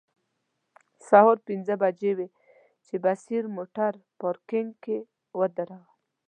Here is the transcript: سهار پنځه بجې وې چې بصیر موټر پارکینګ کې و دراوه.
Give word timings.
سهار 1.07 1.37
پنځه 1.47 1.73
بجې 1.81 2.11
وې 2.17 2.27
چې 2.85 2.95
بصیر 3.03 3.43
موټر 3.55 3.93
پارکینګ 4.19 4.69
کې 4.83 4.97
و 5.39 5.41
دراوه. 5.55 5.89